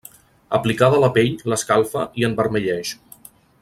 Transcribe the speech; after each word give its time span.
Aplicada 0.57 0.97
a 0.99 1.03
la 1.03 1.11
pell 1.19 1.37
l'escalfa 1.53 2.09
i 2.23 2.29
envermelleix. 2.31 2.99